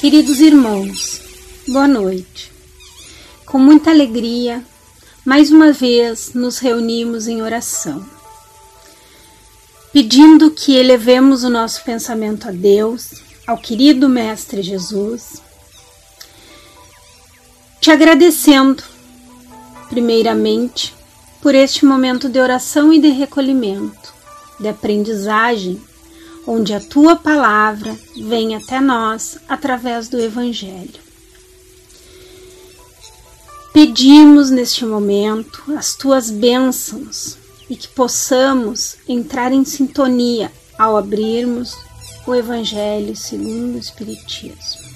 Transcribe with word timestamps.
Queridos 0.00 0.38
irmãos, 0.38 1.20
boa 1.66 1.88
noite. 1.88 2.52
Com 3.44 3.58
muita 3.58 3.90
alegria, 3.90 4.64
mais 5.24 5.50
uma 5.50 5.72
vez 5.72 6.34
nos 6.34 6.58
reunimos 6.58 7.26
em 7.26 7.42
oração, 7.42 8.06
pedindo 9.92 10.52
que 10.52 10.76
elevemos 10.76 11.42
o 11.42 11.50
nosso 11.50 11.82
pensamento 11.82 12.48
a 12.48 12.52
Deus, 12.52 13.10
ao 13.44 13.58
querido 13.58 14.08
Mestre 14.08 14.62
Jesus, 14.62 15.42
te 17.80 17.90
agradecendo, 17.90 18.84
primeiramente, 19.88 20.94
por 21.42 21.56
este 21.56 21.84
momento 21.84 22.28
de 22.28 22.38
oração 22.38 22.92
e 22.92 23.00
de 23.00 23.08
recolhimento, 23.08 24.14
de 24.60 24.68
aprendizagem 24.68 25.87
onde 26.50 26.72
a 26.72 26.80
tua 26.80 27.14
palavra 27.14 27.94
vem 28.16 28.56
até 28.56 28.80
nós 28.80 29.36
através 29.46 30.08
do 30.08 30.18
Evangelho. 30.18 31.06
Pedimos 33.70 34.48
neste 34.48 34.86
momento 34.86 35.62
as 35.76 35.94
tuas 35.94 36.30
bênçãos 36.30 37.36
e 37.68 37.76
que 37.76 37.86
possamos 37.88 38.96
entrar 39.06 39.52
em 39.52 39.62
sintonia 39.62 40.50
ao 40.78 40.96
abrirmos 40.96 41.76
o 42.26 42.34
Evangelho 42.34 43.14
segundo 43.14 43.74
o 43.74 43.78
Espiritismo, 43.78 44.88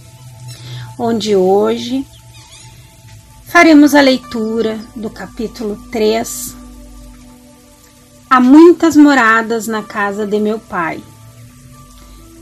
onde 0.98 1.36
hoje 1.36 2.02
faremos 3.48 3.94
a 3.94 4.00
leitura 4.00 4.80
do 4.96 5.10
capítulo 5.10 5.76
3. 5.90 6.56
Há 8.30 8.40
muitas 8.40 8.96
moradas 8.96 9.66
na 9.66 9.82
casa 9.82 10.26
de 10.26 10.40
meu 10.40 10.58
pai 10.58 11.11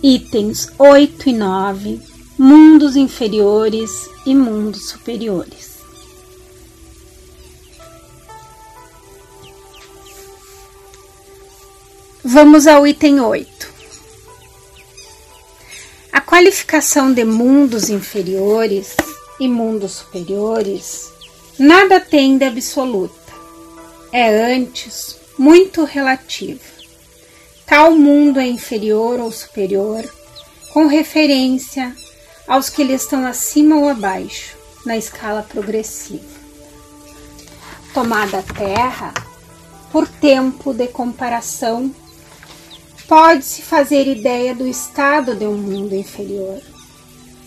itens 0.02 0.72
8 0.78 1.28
e 1.28 1.32
9, 1.34 2.00
mundos 2.38 2.96
inferiores 2.96 4.08
e 4.24 4.34
mundos 4.34 4.88
superiores. 4.88 5.78
Vamos 12.24 12.66
ao 12.66 12.86
item 12.86 13.20
8. 13.20 13.68
A 16.12 16.20
qualificação 16.22 17.12
de 17.12 17.24
mundos 17.24 17.90
inferiores 17.90 18.96
e 19.38 19.46
mundos 19.46 19.92
superiores 19.92 21.10
nada 21.58 22.00
tem 22.00 22.38
de 22.38 22.46
absoluta, 22.46 23.32
é 24.12 24.54
antes 24.54 25.18
muito 25.38 25.84
relativa 25.84 26.79
Tal 27.70 27.92
mundo 27.92 28.40
é 28.40 28.48
inferior 28.48 29.20
ou 29.20 29.30
superior, 29.30 30.04
com 30.72 30.88
referência 30.88 31.94
aos 32.44 32.68
que 32.68 32.82
lhe 32.82 32.94
estão 32.94 33.24
acima 33.24 33.76
ou 33.76 33.88
abaixo, 33.88 34.56
na 34.84 34.96
escala 34.96 35.44
progressiva. 35.44 36.24
Tomada 37.94 38.40
a 38.40 38.42
Terra, 38.42 39.14
por 39.92 40.08
tempo 40.08 40.74
de 40.74 40.88
comparação, 40.88 41.94
pode-se 43.06 43.62
fazer 43.62 44.08
ideia 44.08 44.52
do 44.52 44.66
estado 44.66 45.36
de 45.36 45.46
um 45.46 45.56
mundo 45.56 45.94
inferior, 45.94 46.60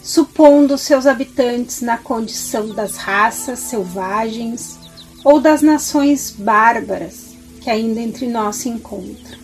supondo 0.01 0.77
seus 0.77 1.05
habitantes 1.05 1.81
na 1.81 1.97
condição 1.97 2.69
das 2.69 2.95
raças 2.95 3.59
selvagens 3.59 4.79
ou 5.25 5.41
das 5.41 5.61
nações 5.61 6.31
bárbaras 6.31 7.33
que 7.59 7.69
ainda 7.69 7.99
entre 7.99 8.25
nós 8.25 8.55
se 8.55 8.69
encontram 8.69 9.42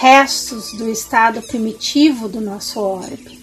restos 0.00 0.72
do 0.72 0.88
estado 0.88 1.42
primitivo 1.42 2.26
do 2.26 2.40
nosso 2.40 2.80
orbe. 2.80 3.38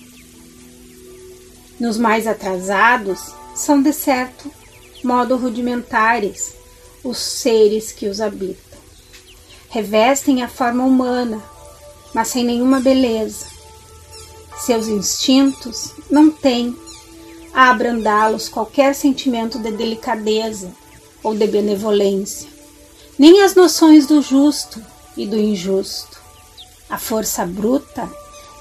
Nos 1.80 2.00
mais 2.00 2.26
atrasados, 2.26 3.20
são 3.54 3.80
de 3.80 3.94
certo 3.94 4.52
modo 5.04 5.38
rudimentares 5.38 6.56
os 7.04 7.20
seres 7.20 7.92
que 7.92 8.08
os 8.08 8.20
habitam. 8.20 8.80
Revestem 9.70 10.42
a 10.42 10.48
forma 10.48 10.84
humana, 10.84 11.44
mas 12.12 12.30
sem 12.30 12.44
nenhuma 12.44 12.80
beleza. 12.80 13.46
Seus 14.58 14.88
instintos 14.88 15.92
não 16.10 16.32
têm 16.32 16.76
a 17.54 17.70
abrandá-los 17.70 18.50
qualquer 18.50 18.96
sentimento 18.96 19.60
de 19.60 19.70
delicadeza 19.70 20.72
ou 21.22 21.36
de 21.36 21.46
benevolência, 21.46 22.50
nem 23.16 23.44
as 23.44 23.54
noções 23.54 24.08
do 24.08 24.24
justo 24.24 24.84
e 25.16 25.28
do 25.28 25.38
injusto. 25.38 26.17
A 26.90 26.98
força 26.98 27.46
bruta 27.46 28.10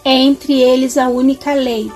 é 0.04 0.10
entre 0.10 0.60
eles 0.60 0.97
a 0.98 1.09
única 1.09 1.54
lei, 1.54 1.91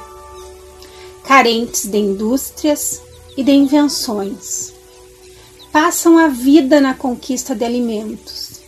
carentes 1.24 1.86
de 1.86 1.98
indústrias 1.98 3.02
e 3.36 3.42
de 3.42 3.50
invenções. 3.50 4.72
Passam 5.72 6.18
a 6.18 6.28
vida 6.28 6.80
na 6.80 6.94
conquista 6.94 7.54
de 7.54 7.64
alimentos. 7.64 8.60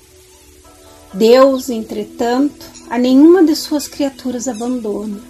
Deus, 1.14 1.68
entretanto, 1.68 2.66
a 2.90 2.98
nenhuma 2.98 3.44
de 3.44 3.54
suas 3.54 3.86
criaturas 3.86 4.48
abandona. 4.48 5.20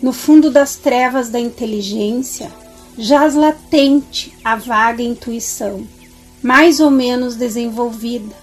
No 0.00 0.12
fundo 0.12 0.50
das 0.50 0.76
trevas 0.76 1.28
da 1.28 1.40
inteligência, 1.40 2.50
jaz 2.96 3.34
latente 3.34 4.34
a 4.44 4.56
vaga 4.56 5.02
intuição, 5.02 5.86
mais 6.42 6.80
ou 6.80 6.90
menos 6.90 7.36
desenvolvida, 7.36 8.34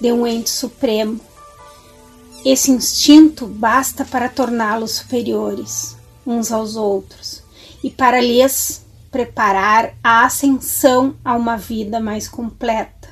de 0.00 0.12
um 0.12 0.26
ente 0.26 0.50
supremo, 0.50 1.20
esse 2.44 2.70
instinto 2.70 3.46
basta 3.46 4.04
para 4.04 4.28
torná-los 4.28 4.92
superiores 4.92 5.96
uns 6.26 6.52
aos 6.52 6.76
outros 6.76 7.42
e 7.82 7.90
para 7.90 8.20
lhes 8.20 8.84
preparar 9.10 9.94
a 10.02 10.24
ascensão 10.24 11.16
a 11.24 11.34
uma 11.34 11.56
vida 11.56 11.98
mais 11.98 12.28
completa. 12.28 13.08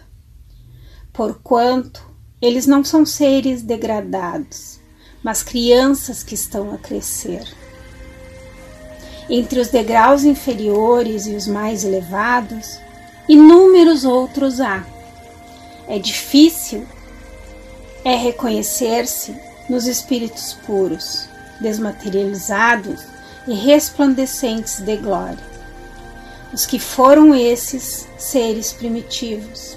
Porquanto 1.12 2.04
eles 2.41 2.66
não 2.66 2.84
são 2.84 3.04
seres 3.04 3.62
degradados, 3.62 4.78
mas 5.25 5.43
crianças 5.43 6.22
que 6.22 6.34
estão 6.34 6.72
a 6.72 6.78
crescer. 6.78 7.43
Entre 9.28 9.58
os 9.58 9.69
degraus 9.69 10.22
inferiores 10.22 11.26
e 11.26 11.34
os 11.34 11.48
mais 11.48 11.84
elevados, 11.84 12.78
inúmeros 13.28 14.04
outros 14.04 14.60
há. 14.60 14.87
É 15.88 15.98
difícil 15.98 16.87
é 18.06 18.15
reconhecer-se 18.15 19.34
nos 19.69 19.89
espíritos 19.89 20.53
puros, 20.65 21.28
desmaterializados 21.61 23.05
e 23.49 23.53
resplandecentes 23.53 24.78
de 24.78 24.97
glória. 24.97 25.44
Os 26.53 26.65
que 26.65 26.78
foram 26.78 27.34
esses 27.34 28.06
seres 28.17 28.72
primitivos, 28.72 29.77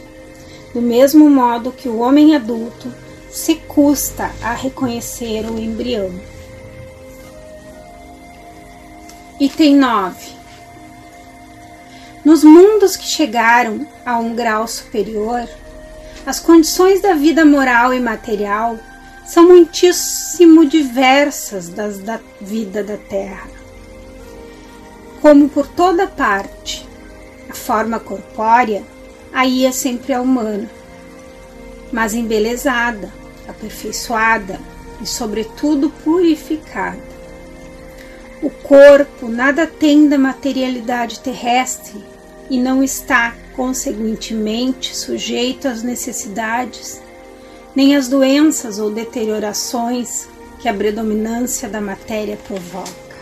do 0.76 0.80
mesmo 0.80 1.28
modo 1.28 1.72
que 1.72 1.90
o 1.90 1.98
homem 1.98 2.36
adulto 2.36 2.94
se 3.32 3.56
custa 3.56 4.30
a 4.44 4.54
reconhecer 4.54 5.50
o 5.50 5.58
embrião. 5.58 6.12
Item 9.40 9.76
9. 9.76 10.34
Nos 12.24 12.44
mundos 12.44 12.96
que 12.96 13.08
chegaram 13.08 13.88
a 14.06 14.20
um 14.20 14.36
grau 14.36 14.68
superior, 14.68 15.50
as 16.26 16.40
condições 16.40 17.02
da 17.02 17.14
vida 17.14 17.46
moral 17.46 17.94
e 17.94 18.00
material 18.00 18.78
são 19.26 19.48
muitíssimo 19.48 20.66
diversas 20.66 21.70
das 21.70 22.00
da 22.00 22.20
vida 22.42 22.84
da 22.84 22.98
Terra. 22.98 23.48
Como 25.22 25.50
por 25.50 25.68
toda 25.68 26.08
parte, 26.08 26.88
a 27.50 27.54
forma 27.54 28.00
corpórea 28.00 28.84
aí 29.32 29.66
é 29.66 29.72
sempre 29.72 30.14
a 30.14 30.22
humana, 30.22 30.70
mas 31.92 32.14
embelezada, 32.14 33.12
aperfeiçoada 33.48 34.60
e, 35.02 35.06
sobretudo, 35.06 35.90
purificada. 36.04 37.10
O 38.42 38.50
corpo 38.50 39.28
nada 39.28 39.68
tem 39.68 40.08
da 40.08 40.18
materialidade 40.18 41.20
terrestre 41.20 42.04
e 42.50 42.58
não 42.58 42.84
está 42.84 43.36
conseguintemente 43.60 44.96
sujeito 44.96 45.68
às 45.68 45.84
necessidades, 45.84 47.02
nem 47.76 47.94
às 47.94 48.08
doenças 48.08 48.80
ou 48.80 48.90
deteriorações 48.90 50.30
que 50.60 50.70
a 50.70 50.74
predominância 50.74 51.68
da 51.68 51.82
matéria 51.82 52.38
provoca. 52.48 53.18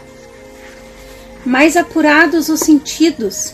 Mais 1.44 1.76
apurados 1.76 2.50
os 2.50 2.60
sentidos, 2.60 3.52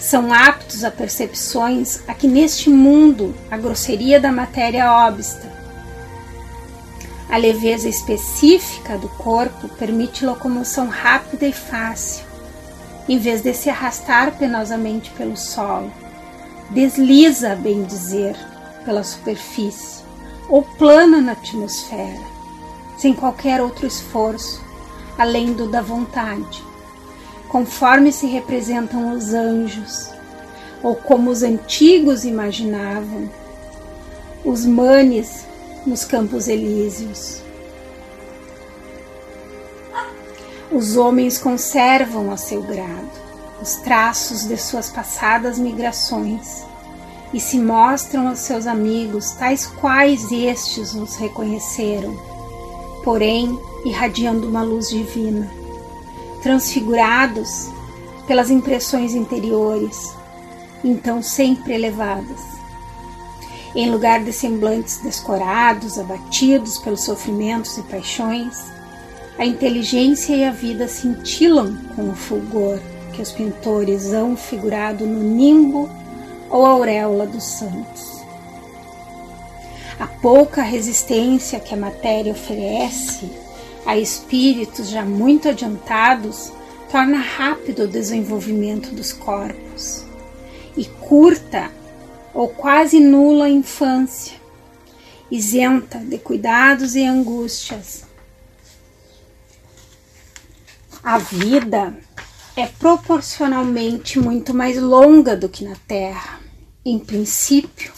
são 0.00 0.32
aptos 0.32 0.84
a 0.84 0.90
percepções 0.90 2.00
a 2.08 2.14
que 2.14 2.26
neste 2.26 2.70
mundo 2.70 3.34
a 3.50 3.58
grosseria 3.58 4.18
da 4.18 4.32
matéria 4.32 4.90
obsta. 5.06 5.52
A 7.28 7.36
leveza 7.36 7.90
específica 7.90 8.96
do 8.96 9.10
corpo 9.10 9.68
permite 9.68 10.24
locomoção 10.24 10.86
rápida 10.86 11.44
e 11.44 11.52
fácil, 11.52 12.24
em 13.06 13.18
vez 13.18 13.42
de 13.42 13.52
se 13.52 13.68
arrastar 13.68 14.38
penosamente 14.38 15.10
pelo 15.10 15.36
solo 15.36 16.00
desliza, 16.72 17.54
bem 17.54 17.84
dizer, 17.84 18.36
pela 18.84 19.04
superfície 19.04 20.02
ou 20.48 20.62
plana 20.62 21.20
na 21.20 21.32
atmosfera, 21.32 22.20
sem 22.98 23.14
qualquer 23.14 23.60
outro 23.60 23.86
esforço, 23.86 24.62
além 25.16 25.52
do 25.52 25.70
da 25.70 25.80
vontade, 25.80 26.62
conforme 27.48 28.12
se 28.12 28.26
representam 28.26 29.14
os 29.14 29.32
anjos, 29.32 30.10
ou 30.82 30.96
como 30.96 31.30
os 31.30 31.42
antigos 31.42 32.24
imaginavam, 32.24 33.30
os 34.44 34.66
manes 34.66 35.46
nos 35.86 36.04
campos 36.04 36.48
elíseos. 36.48 37.40
Os 40.70 40.96
homens 40.96 41.38
conservam 41.38 42.32
a 42.32 42.36
seu 42.36 42.62
grado 42.62 43.21
os 43.62 43.76
traços 43.76 44.44
de 44.44 44.56
suas 44.56 44.90
passadas 44.90 45.56
migrações 45.56 46.66
e 47.32 47.38
se 47.38 47.58
mostram 47.58 48.26
aos 48.26 48.40
seus 48.40 48.66
amigos 48.66 49.30
tais 49.32 49.66
quais 49.66 50.32
estes 50.32 50.94
os 50.94 51.14
reconheceram, 51.14 52.12
porém 53.04 53.56
irradiando 53.84 54.48
uma 54.48 54.62
luz 54.62 54.88
divina, 54.88 55.48
transfigurados 56.42 57.70
pelas 58.26 58.50
impressões 58.50 59.14
interiores, 59.14 60.12
então 60.82 61.22
sempre 61.22 61.72
elevadas. 61.72 62.40
Em 63.76 63.90
lugar 63.90 64.24
de 64.24 64.32
semblantes 64.32 64.98
descorados, 64.98 65.98
abatidos 65.98 66.78
pelos 66.78 67.04
sofrimentos 67.04 67.78
e 67.78 67.82
paixões, 67.82 68.58
a 69.38 69.46
inteligência 69.46 70.34
e 70.34 70.44
a 70.44 70.50
vida 70.50 70.88
cintilam 70.88 71.78
com 71.94 72.10
o 72.10 72.14
fulgor 72.14 72.78
que 73.12 73.22
os 73.22 73.30
pintores 73.30 74.12
hão 74.12 74.36
figurado 74.36 75.06
no 75.06 75.22
nimbo 75.22 75.88
ou 76.50 76.66
auréola 76.66 77.26
dos 77.26 77.44
santos. 77.44 78.22
A 80.00 80.06
pouca 80.06 80.62
resistência 80.62 81.60
que 81.60 81.74
a 81.74 81.76
matéria 81.76 82.32
oferece 82.32 83.30
a 83.86 83.96
espíritos 83.96 84.88
já 84.88 85.04
muito 85.04 85.48
adiantados 85.48 86.52
torna 86.90 87.18
rápido 87.18 87.84
o 87.84 87.88
desenvolvimento 87.88 88.94
dos 88.94 89.12
corpos 89.12 90.04
e 90.76 90.84
curta 90.84 91.70
ou 92.34 92.48
quase 92.48 92.98
nula 93.00 93.46
a 93.46 93.50
infância, 93.50 94.36
isenta 95.30 95.98
de 95.98 96.18
cuidados 96.18 96.94
e 96.94 97.04
angústias. 97.04 98.04
A 101.02 101.18
vida 101.18 101.94
é 102.56 102.66
proporcionalmente 102.66 104.18
muito 104.18 104.52
mais 104.52 104.80
longa 104.80 105.34
do 105.36 105.48
que 105.48 105.64
na 105.64 105.76
Terra. 105.86 106.40
Em 106.84 106.98
princípio, 106.98 107.92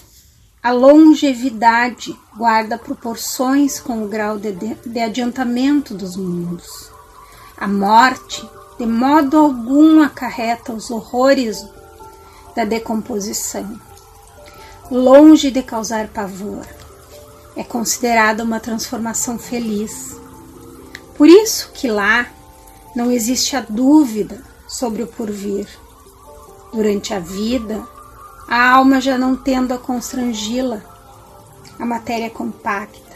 a 0.62 0.70
longevidade 0.70 2.16
guarda 2.36 2.78
proporções 2.78 3.80
com 3.80 4.04
o 4.04 4.08
grau 4.08 4.38
de, 4.38 4.52
de 4.52 5.00
adiantamento 5.00 5.94
dos 5.94 6.16
mundos. 6.16 6.90
A 7.56 7.66
morte, 7.66 8.48
de 8.78 8.86
modo 8.86 9.36
algum, 9.36 10.02
acarreta 10.02 10.72
os 10.72 10.90
horrores 10.90 11.66
da 12.54 12.64
decomposição. 12.64 13.78
Longe 14.90 15.50
de 15.50 15.62
causar 15.62 16.08
pavor, 16.08 16.66
é 17.56 17.64
considerada 17.64 18.44
uma 18.44 18.60
transformação 18.60 19.38
feliz. 19.38 20.16
Por 21.16 21.28
isso 21.28 21.70
que 21.72 21.88
lá 21.88 22.28
não 22.94 23.10
existe 23.10 23.56
a 23.56 23.60
dúvida 23.60 24.42
sobre 24.68 25.02
o 25.02 25.06
porvir. 25.06 25.66
Durante 26.72 27.14
a 27.14 27.18
vida, 27.18 27.86
a 28.48 28.70
alma 28.70 29.00
já 29.00 29.16
não 29.16 29.36
tendo 29.36 29.72
a 29.72 29.78
constrangi-la, 29.78 30.82
a 31.78 31.86
matéria 31.86 32.30
compacta. 32.30 33.14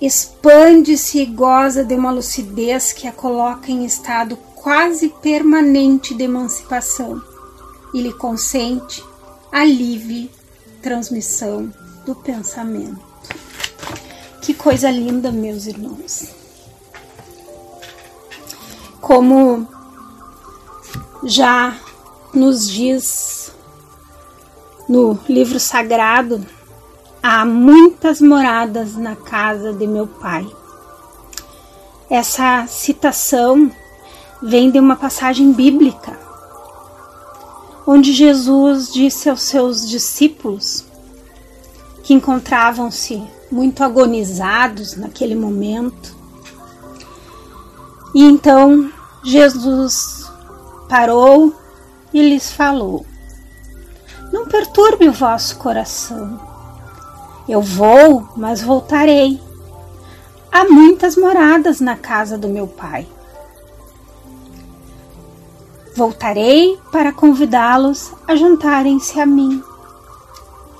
Expande-se 0.00 1.20
e 1.20 1.26
goza 1.26 1.84
de 1.84 1.94
uma 1.94 2.10
lucidez 2.10 2.92
que 2.92 3.06
a 3.06 3.12
coloca 3.12 3.70
em 3.70 3.84
estado 3.84 4.36
quase 4.56 5.08
permanente 5.08 6.14
de 6.14 6.24
emancipação 6.24 7.22
e 7.94 8.00
lhe 8.00 8.12
consente 8.12 9.04
a 9.50 9.64
livre 9.64 10.30
transmissão 10.80 11.72
do 12.04 12.14
pensamento. 12.14 13.00
Que 14.40 14.54
coisa 14.54 14.90
linda, 14.90 15.30
meus 15.30 15.66
irmãos! 15.66 16.41
Como 19.02 19.66
já 21.24 21.76
nos 22.32 22.70
diz 22.70 23.52
no 24.88 25.18
livro 25.28 25.58
sagrado, 25.58 26.46
há 27.20 27.44
muitas 27.44 28.20
moradas 28.20 28.96
na 28.96 29.16
casa 29.16 29.72
de 29.72 29.88
meu 29.88 30.06
pai. 30.06 30.46
Essa 32.08 32.64
citação 32.68 33.72
vem 34.40 34.70
de 34.70 34.78
uma 34.78 34.94
passagem 34.94 35.52
bíblica, 35.52 36.16
onde 37.84 38.12
Jesus 38.12 38.92
disse 38.92 39.28
aos 39.28 39.42
seus 39.42 39.88
discípulos, 39.88 40.84
que 42.04 42.14
encontravam-se 42.14 43.20
muito 43.50 43.82
agonizados 43.82 44.96
naquele 44.96 45.34
momento, 45.34 46.21
e 48.14 48.22
então 48.24 48.92
Jesus 49.24 50.30
parou 50.88 51.54
e 52.12 52.20
lhes 52.20 52.50
falou: 52.50 53.06
Não 54.32 54.46
perturbe 54.46 55.08
o 55.08 55.12
vosso 55.12 55.56
coração. 55.56 56.40
Eu 57.48 57.60
vou, 57.60 58.28
mas 58.36 58.62
voltarei. 58.62 59.40
Há 60.50 60.64
muitas 60.64 61.16
moradas 61.16 61.80
na 61.80 61.96
casa 61.96 62.36
do 62.36 62.48
meu 62.48 62.66
pai. 62.66 63.08
Voltarei 65.94 66.78
para 66.90 67.12
convidá-los 67.12 68.12
a 68.26 68.36
juntarem-se 68.36 69.20
a 69.20 69.26
mim. 69.26 69.62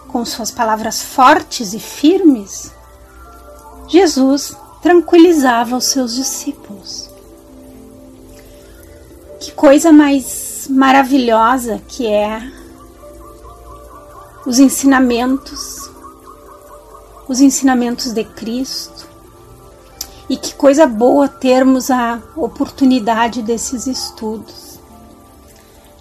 Com 0.09 0.25
suas 0.25 0.51
palavras 0.51 1.03
fortes 1.03 1.73
e 1.73 1.79
firmes, 1.79 2.73
Jesus 3.89 4.57
tranquilizava 4.83 5.77
os 5.77 5.87
seus 5.87 6.15
discípulos. 6.15 7.12
Que 9.43 9.51
coisa 9.51 9.93
mais 9.93 10.69
maravilhosa 10.71 11.83
que 11.89 12.07
é 12.07 12.41
os 14.47 14.61
ensinamentos, 14.61 15.91
os 17.27 17.41
ensinamentos 17.41 18.13
de 18.13 18.23
Cristo. 18.23 19.09
E 20.29 20.37
que 20.37 20.55
coisa 20.55 20.87
boa 20.87 21.27
termos 21.27 21.91
a 21.91 22.23
oportunidade 22.37 23.43
desses 23.43 23.89
estudos, 23.89 24.79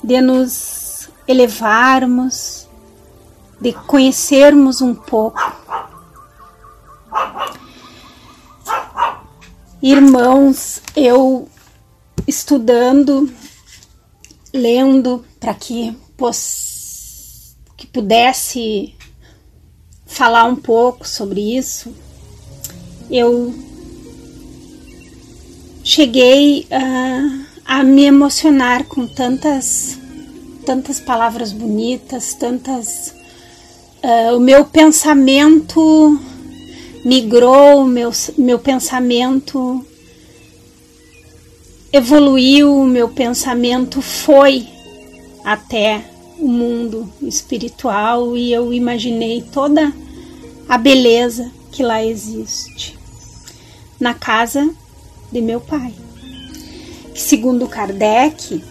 de 0.04 0.22
nos 0.22 1.10
elevarmos, 1.28 2.68
de 3.60 3.74
conhecermos 3.74 4.82
um 4.82 4.94
pouco. 4.94 5.42
Irmãos, 9.82 10.80
eu 10.96 11.50
estudando, 12.28 13.32
lendo 14.54 15.26
para 15.40 15.54
que, 15.54 15.96
que 17.78 17.88
pudesse 17.88 18.96
falar 20.06 20.46
um 20.46 20.56
pouco 20.56 21.08
sobre 21.08 21.58
isso, 21.58 21.94
eu 23.10 23.54
cheguei 25.84 26.68
a, 26.70 27.80
a 27.80 27.84
me 27.84 28.04
emocionar 28.06 28.86
com 28.86 29.08
tantas 29.08 29.98
tantas 30.66 31.00
palavras 31.00 31.52
bonitas, 31.52 32.36
tantas 32.36 33.14
uh, 34.04 34.36
o 34.36 34.40
meu 34.40 34.64
pensamento 34.64 36.20
migrou, 37.04 37.84
meu 37.84 38.12
meu 38.38 38.60
pensamento 38.60 39.86
evoluiu, 41.94 42.76
o 42.76 42.86
meu 42.86 43.10
pensamento 43.10 44.02
foi 44.02 44.68
até 45.44 46.04
o 46.40 46.48
mundo 46.48 47.12
espiritual 47.22 48.36
e 48.38 48.54
eu 48.54 48.74
imaginei 48.74 49.42
toda 49.42 49.94
a 50.68 50.78
beleza 50.78 51.52
que 51.72 51.84
lá 51.84 52.04
existe 52.04 52.98
na 54.00 54.14
casa 54.14 54.74
de 55.32 55.42
meu 55.42 55.62
pai, 55.62 55.94
que 57.14 57.22
segundo 57.22 57.68
Kardec 57.68 58.64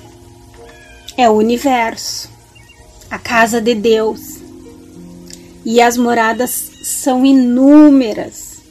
é 1.17 1.29
o 1.29 1.35
universo, 1.35 2.29
a 3.11 3.19
casa 3.19 3.61
de 3.61 3.75
Deus. 3.75 4.41
E 5.63 5.81
as 5.81 5.99
moradas 5.99 6.71
são 6.83 7.25
inúmeras 7.27 8.63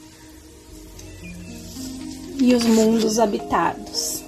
e 2.40 2.52
os 2.52 2.64
mundos 2.64 3.20
habitados. 3.20 4.24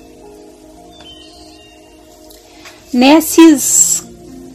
Nesses 2.92 4.02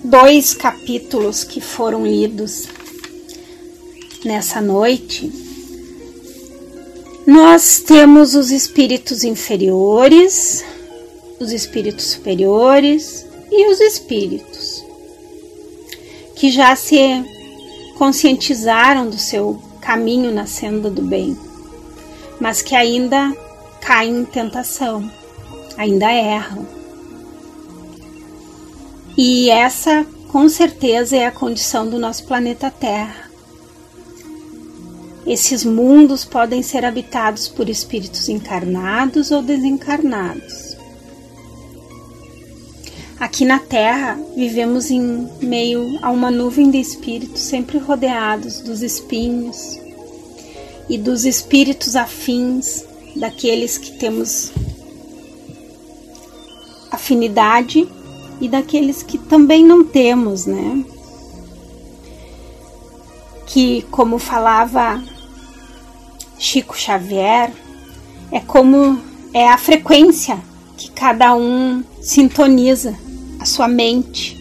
dois 0.04 0.54
capítulos 0.54 1.44
que 1.44 1.60
foram 1.60 2.06
lidos 2.06 2.68
nessa 4.24 4.62
noite, 4.62 5.32
Nós 7.28 7.82
temos 7.82 8.36
os 8.36 8.52
espíritos 8.52 9.26
inferiores, 9.26 10.64
os 11.42 11.52
espíritos 11.52 12.06
superiores 12.06 13.26
e 13.52 13.70
os 13.70 13.82
espíritos 13.82 14.82
que 16.38 16.50
já 16.50 16.74
se 16.74 16.98
conscientizaram 17.98 19.10
do 19.10 19.18
seu 19.18 19.62
caminho 19.82 20.32
na 20.32 20.46
senda 20.46 20.90
do 20.90 21.02
bem, 21.02 21.38
mas 22.40 22.62
que 22.62 22.74
ainda 22.74 23.36
caem 23.82 24.20
em 24.20 24.26
tentação, 24.26 25.12
ainda 25.76 26.10
erram. 26.10 26.77
E 29.18 29.50
essa, 29.50 30.06
com 30.32 30.48
certeza, 30.48 31.18
é 31.18 31.26
a 31.26 31.32
condição 31.32 31.90
do 31.90 31.98
nosso 31.98 32.24
planeta 32.26 32.70
Terra 32.70 33.28
esses 35.28 35.66
mundos 35.66 36.24
podem 36.24 36.64
ser 36.64 36.86
habitados 36.86 37.50
por 37.50 37.68
espíritos 37.68 38.30
encarnados 38.30 39.30
ou 39.30 39.42
desencarnados. 39.42 40.78
Aqui 43.20 43.44
na 43.44 43.60
Terra, 43.60 44.18
vivemos 44.38 44.90
em 44.90 45.28
meio 45.42 46.00
a 46.02 46.12
uma 46.12 46.32
nuvem 46.32 46.72
de 46.72 46.80
espíritos 46.80 47.42
sempre 47.42 47.78
rodeados 47.78 48.62
dos 48.62 48.82
espinhos 48.82 49.78
e 50.88 50.98
dos 50.98 51.26
espíritos 51.26 51.98
afins, 51.98 52.86
daqueles 53.14 53.78
que 53.78 53.98
temos 53.98 54.54
afinidade 56.90 57.86
e 58.40 58.48
daqueles 58.48 59.02
que 59.04 59.18
também 59.18 59.64
não 59.64 59.84
temos, 59.84 60.46
né? 60.46 60.84
Que, 63.46 63.84
como 63.90 64.20
falava 64.20 65.02
Chico 66.38 66.78
Xavier, 66.78 67.52
é 68.32 68.40
como 68.40 69.00
é 69.34 69.48
a 69.48 69.58
frequência 69.58 70.38
que 70.76 70.92
cada 70.92 71.36
um 71.36 71.84
sintoniza 72.02 72.96
a 73.40 73.46
sua 73.46 73.68
mente, 73.68 74.38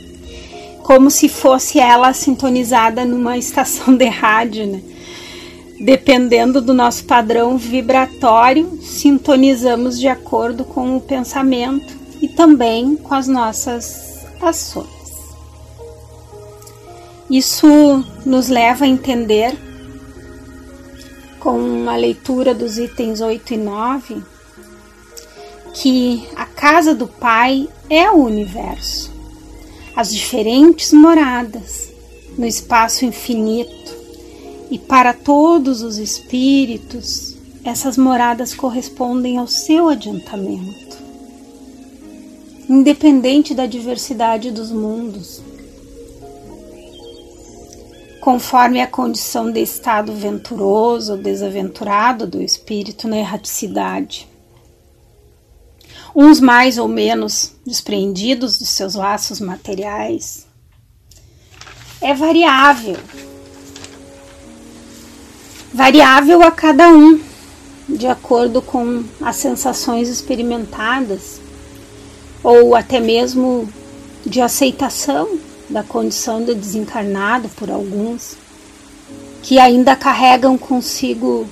como 0.82 1.10
se 1.10 1.28
fosse 1.28 1.78
ela 1.78 2.12
sintonizada 2.12 3.04
numa 3.04 3.38
estação 3.38 3.96
de 3.96 4.06
rádio, 4.06 4.66
né? 4.66 4.82
Dependendo 5.80 6.60
do 6.60 6.72
nosso 6.72 7.04
padrão 7.04 7.58
vibratório, 7.58 8.78
sintonizamos 8.82 9.98
de 10.00 10.08
acordo 10.08 10.64
com 10.64 10.96
o 10.96 11.00
pensamento 11.00 12.05
também 12.36 12.96
com 12.96 13.14
as 13.14 13.26
nossas 13.26 14.24
ações. 14.40 14.86
Isso 17.28 17.66
nos 18.24 18.48
leva 18.48 18.84
a 18.84 18.88
entender 18.88 19.56
com 21.40 21.88
a 21.88 21.96
leitura 21.96 22.54
dos 22.54 22.78
itens 22.78 23.20
8 23.20 23.54
e 23.54 23.56
9 23.56 24.22
que 25.74 26.26
a 26.36 26.46
casa 26.46 26.94
do 26.94 27.06
Pai 27.06 27.68
é 27.90 28.10
o 28.10 28.24
universo, 28.24 29.12
as 29.94 30.12
diferentes 30.12 30.92
moradas 30.92 31.92
no 32.38 32.46
espaço 32.46 33.04
infinito, 33.04 33.94
e 34.70 34.78
para 34.78 35.12
todos 35.12 35.82
os 35.82 35.98
espíritos, 35.98 37.36
essas 37.64 37.96
moradas 37.96 38.54
correspondem 38.54 39.38
ao 39.38 39.46
seu 39.46 39.88
adiantamento. 39.88 40.85
Independente 42.68 43.54
da 43.54 43.64
diversidade 43.64 44.50
dos 44.50 44.72
mundos, 44.72 45.40
conforme 48.20 48.80
a 48.80 48.88
condição 48.88 49.52
de 49.52 49.60
estado 49.60 50.12
venturoso 50.12 51.12
ou 51.12 51.18
desaventurado 51.18 52.26
do 52.26 52.42
espírito 52.42 53.06
na 53.06 53.18
erraticidade. 53.18 54.28
Uns 56.12 56.40
mais 56.40 56.76
ou 56.76 56.88
menos 56.88 57.52
despreendidos 57.64 58.58
dos 58.58 58.70
seus 58.70 58.96
laços 58.96 59.38
materiais. 59.38 60.44
É 62.00 62.12
variável. 62.12 62.96
Variável 65.72 66.42
a 66.42 66.50
cada 66.50 66.88
um, 66.88 67.20
de 67.88 68.08
acordo 68.08 68.60
com 68.60 69.04
as 69.20 69.36
sensações 69.36 70.08
experimentadas, 70.08 71.40
ou 72.42 72.74
até 72.74 73.00
mesmo 73.00 73.68
de 74.24 74.40
aceitação 74.40 75.38
da 75.68 75.82
condição 75.82 76.44
de 76.44 76.54
desencarnado 76.54 77.48
por 77.50 77.70
alguns, 77.70 78.36
que 79.42 79.58
ainda 79.58 79.96
carregam 79.96 80.56
consigo 80.56 81.46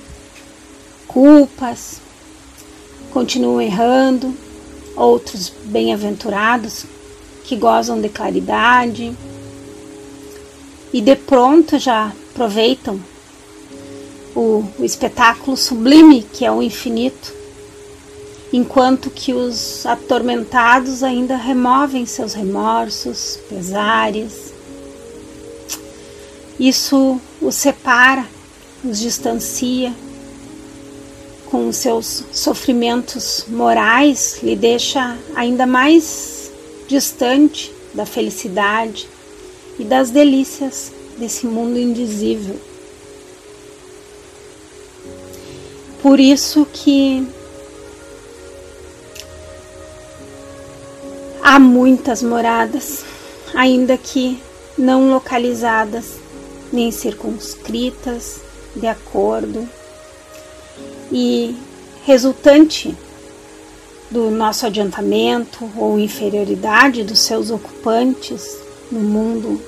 culpas, 1.07 1.99
continuam 3.11 3.61
errando, 3.61 4.33
outros 4.95 5.51
bem-aventurados 5.65 6.85
que 7.43 7.55
gozam 7.55 8.01
de 8.01 8.09
claridade 8.09 9.15
e 10.91 11.01
de 11.01 11.15
pronto 11.15 11.77
já 11.77 12.11
aproveitam 12.31 12.99
o, 14.35 14.63
o 14.79 14.83
espetáculo 14.83 15.55
sublime 15.55 16.23
que 16.23 16.45
é 16.45 16.51
o 16.51 16.61
infinito 16.61 17.34
enquanto 18.55 19.09
que 19.09 19.33
os 19.33 19.85
atormentados 19.85 21.03
ainda 21.03 21.35
removem 21.35 22.05
seus 22.05 22.33
remorsos, 22.33 23.37
pesares. 23.49 24.53
Isso 26.57 27.19
os 27.41 27.53
separa, 27.53 28.25
os 28.81 28.97
distancia, 28.97 29.93
com 31.51 31.69
seus 31.73 32.23
sofrimentos 32.31 33.43
morais, 33.49 34.39
lhe 34.41 34.55
deixa 34.55 35.17
ainda 35.35 35.67
mais 35.67 36.49
distante 36.87 37.73
da 37.93 38.05
felicidade 38.05 39.05
e 39.77 39.83
das 39.83 40.11
delícias 40.11 40.93
desse 41.17 41.45
mundo 41.45 41.77
indizível. 41.77 42.55
Por 46.01 46.21
isso 46.21 46.65
que 46.71 47.27
Há 51.55 51.59
muitas 51.59 52.21
moradas, 52.21 53.05
ainda 53.53 53.97
que 53.97 54.43
não 54.77 55.09
localizadas 55.09 56.15
nem 56.69 56.91
circunscritas 56.91 58.41
de 58.75 58.85
acordo. 58.85 59.65
E 61.09 61.55
resultante 62.03 62.93
do 64.11 64.29
nosso 64.29 64.65
adiantamento 64.65 65.71
ou 65.77 65.97
inferioridade 65.97 67.05
dos 67.05 67.19
seus 67.19 67.49
ocupantes 67.49 68.57
no 68.91 68.99
mundo 68.99 69.61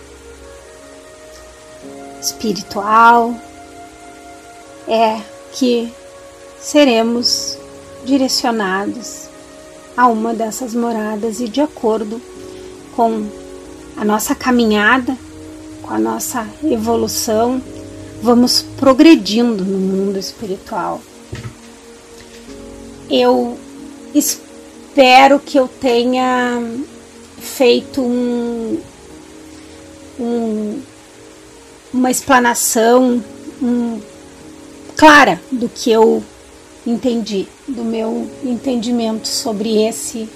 espiritual 2.20 3.34
é 4.90 5.22
que 5.54 5.90
seremos 6.60 7.58
direcionados 8.04 9.27
a 9.98 10.08
uma 10.08 10.32
dessas 10.32 10.76
moradas 10.76 11.40
e 11.40 11.50
de 11.50 11.60
acordo 11.60 12.22
com 12.96 13.28
a 13.98 14.06
nossa 14.06 14.36
caminhada, 14.36 15.18
com 15.82 15.92
a 15.92 15.98
nossa 15.98 16.48
evolução, 16.64 17.60
vamos 18.22 18.62
progredindo 18.78 19.66
no 19.66 19.80
mundo 19.80 20.20
espiritual. 20.20 21.02
Eu 23.10 23.58
espero 24.14 25.40
que 25.40 25.58
eu 25.58 25.68
tenha 25.68 26.62
feito 27.40 28.02
um, 28.02 28.80
um, 30.20 30.82
uma 31.92 32.12
explanação 32.12 33.24
um, 33.62 34.00
clara 34.96 35.42
do 35.52 35.68
que 35.68 35.90
eu 35.90 36.24
entendi, 36.86 37.48
do 37.68 37.84
meu 37.84 38.30
entendimento 38.44 39.28
sobre 39.28 39.84
esse 39.84 40.30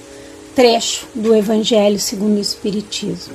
trecho 0.55 1.07
do 1.15 1.33
Evangelho 1.33 2.00
segundo 2.00 2.38
o 2.38 2.41
Espiritismo. 2.41 3.33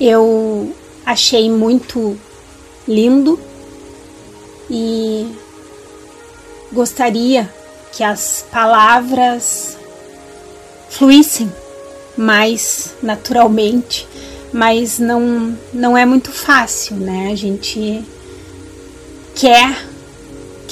Eu 0.00 0.74
achei 1.06 1.50
muito 1.50 2.18
lindo 2.88 3.38
e 4.68 5.26
gostaria 6.72 7.52
que 7.92 8.02
as 8.02 8.44
palavras 8.50 9.76
fluíssem 10.88 11.52
mais 12.16 12.94
naturalmente, 13.02 14.08
mas 14.52 14.98
não, 14.98 15.56
não 15.72 15.96
é 15.96 16.04
muito 16.04 16.32
fácil, 16.32 16.96
né? 16.96 17.30
A 17.30 17.36
gente 17.36 18.02
quer 19.34 19.92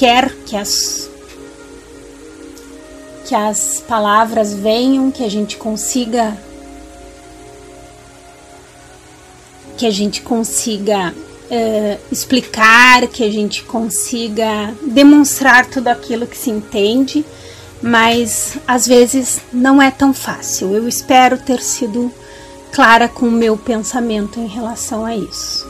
quer 0.01 0.35
que 0.47 0.57
as 0.57 1.10
que 3.31 3.35
as 3.37 3.81
palavras 3.87 4.53
venham, 4.53 5.09
que 5.13 5.23
a 5.23 5.31
gente 5.31 5.57
consiga 5.57 6.37
que 9.79 9.87
a 9.87 9.91
gente 9.91 10.21
consiga 10.21 11.15
uh, 11.15 12.01
explicar, 12.11 13.07
que 13.07 13.23
a 13.23 13.31
gente 13.31 13.63
consiga 13.63 14.75
demonstrar 14.83 15.67
tudo 15.67 15.87
aquilo 15.87 16.27
que 16.27 16.37
se 16.37 16.51
entende, 16.51 17.25
mas 17.81 18.59
às 18.67 18.85
vezes 18.89 19.41
não 19.53 19.81
é 19.81 19.93
tão 19.93 20.13
fácil. 20.13 20.75
Eu 20.75 20.89
espero 20.89 21.39
ter 21.39 21.63
sido 21.63 22.13
clara 22.73 23.09
com 23.09 23.29
o 23.29 23.31
meu 23.31 23.57
pensamento 23.57 24.41
em 24.41 24.49
relação 24.49 25.05
a 25.05 25.17
isso. 25.17 25.65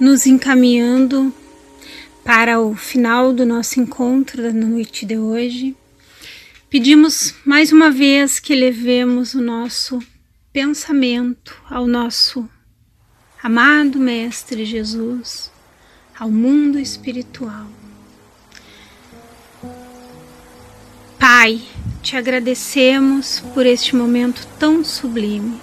Nos 0.00 0.26
encaminhando 0.26 1.32
para 2.32 2.60
o 2.60 2.76
final 2.76 3.32
do 3.32 3.44
nosso 3.44 3.80
encontro 3.80 4.40
da 4.40 4.52
noite 4.52 5.04
de 5.04 5.18
hoje, 5.18 5.76
pedimos 6.70 7.34
mais 7.44 7.72
uma 7.72 7.90
vez 7.90 8.38
que 8.38 8.54
levemos 8.54 9.34
o 9.34 9.42
nosso 9.42 9.98
pensamento 10.52 11.60
ao 11.68 11.88
nosso 11.88 12.48
amado 13.42 13.98
Mestre 13.98 14.64
Jesus, 14.64 15.50
ao 16.16 16.30
mundo 16.30 16.78
espiritual. 16.78 17.66
Pai, 21.18 21.60
te 22.00 22.16
agradecemos 22.16 23.40
por 23.52 23.66
este 23.66 23.96
momento 23.96 24.46
tão 24.56 24.84
sublime. 24.84 25.60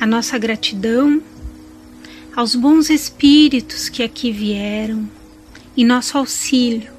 A 0.00 0.06
nossa 0.06 0.38
gratidão 0.38 1.22
aos 2.34 2.54
bons 2.54 2.88
espíritos 2.88 3.88
que 3.88 4.02
aqui 4.02 4.32
vieram 4.32 5.08
em 5.76 5.84
nosso 5.84 6.16
auxílio 6.16 6.90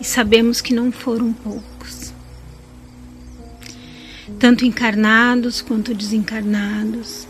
e 0.00 0.04
sabemos 0.04 0.60
que 0.60 0.74
não 0.74 0.92
foram 0.92 1.32
poucos, 1.32 2.12
tanto 4.38 4.64
encarnados 4.64 5.62
quanto 5.62 5.94
desencarnados. 5.94 7.26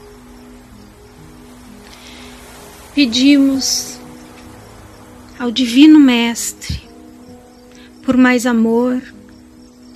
Pedimos 2.95 3.99
ao 5.39 5.51
Divino 5.51 6.01
Mestre 6.01 6.83
por 8.03 8.17
mais 8.17 8.47
amor, 8.47 9.03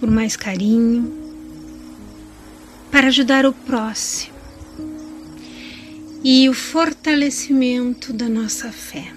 por 0.01 0.11
mais 0.11 0.37
carinho, 0.37 1.13
para 2.91 3.09
ajudar 3.09 3.45
o 3.45 3.53
próximo 3.53 4.38
e 6.23 6.49
o 6.49 6.55
fortalecimento 6.55 8.13
da 8.13 8.29
nossa 8.29 8.73
fé. 8.73 9.13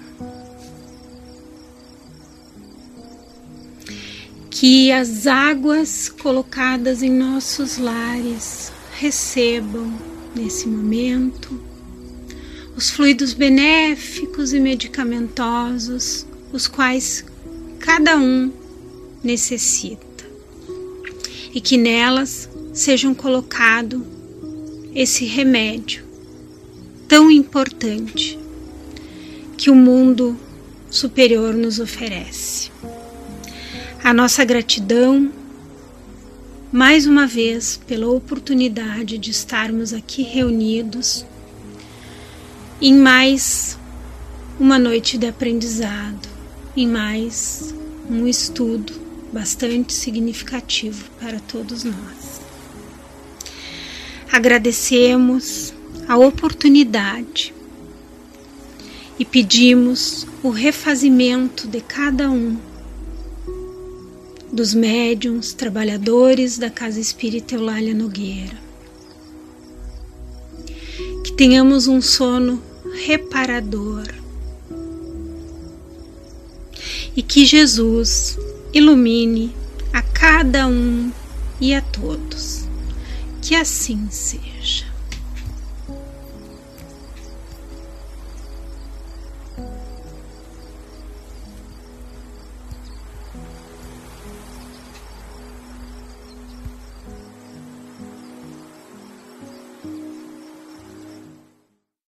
Que 4.50 4.92
as 4.92 5.26
águas 5.26 6.08
colocadas 6.08 7.02
em 7.02 7.10
nossos 7.10 7.78
lares 7.78 8.72
recebam 8.98 9.92
nesse 10.34 10.68
momento 10.68 11.60
os 12.76 12.90
fluidos 12.90 13.34
benéficos 13.34 14.52
e 14.52 14.60
medicamentosos, 14.60 16.24
os 16.52 16.66
quais 16.66 17.24
cada 17.80 18.16
um 18.16 18.52
necessita, 19.22 20.24
e 21.52 21.60
que 21.60 21.76
nelas 21.76 22.48
sejam 22.72 23.14
colocado 23.14 24.06
esse 24.94 25.26
remédio 25.26 26.11
tão 27.12 27.30
importante 27.30 28.38
que 29.58 29.68
o 29.68 29.74
mundo 29.74 30.34
superior 30.90 31.52
nos 31.52 31.78
oferece. 31.78 32.70
A 34.02 34.14
nossa 34.14 34.42
gratidão, 34.46 35.30
mais 36.72 37.06
uma 37.06 37.26
vez, 37.26 37.78
pela 37.86 38.08
oportunidade 38.08 39.18
de 39.18 39.30
estarmos 39.30 39.92
aqui 39.92 40.22
reunidos 40.22 41.26
em 42.80 42.94
mais 42.94 43.78
uma 44.58 44.78
noite 44.78 45.18
de 45.18 45.26
aprendizado, 45.26 46.30
em 46.74 46.88
mais 46.88 47.74
um 48.08 48.26
estudo 48.26 48.94
bastante 49.30 49.92
significativo 49.92 51.10
para 51.20 51.38
todos 51.40 51.84
nós. 51.84 52.40
Agradecemos 54.32 55.74
a 56.12 56.18
oportunidade 56.18 57.54
e 59.18 59.24
pedimos 59.24 60.26
o 60.42 60.50
refazimento 60.50 61.66
de 61.66 61.80
cada 61.80 62.30
um 62.30 62.58
dos 64.52 64.74
médiums 64.74 65.54
trabalhadores 65.54 66.58
da 66.58 66.68
Casa 66.68 67.00
Espírita 67.00 67.54
Eulália 67.54 67.94
Nogueira. 67.94 68.58
Que 71.24 71.32
tenhamos 71.32 71.86
um 71.86 72.02
sono 72.02 72.62
reparador 73.06 74.06
e 77.16 77.22
que 77.22 77.46
Jesus 77.46 78.36
ilumine 78.70 79.56
a 79.94 80.02
cada 80.02 80.66
um 80.66 81.10
e 81.58 81.74
a 81.74 81.80
todos. 81.80 82.68
Que 83.40 83.54
assim 83.54 84.10
seja. 84.10 84.51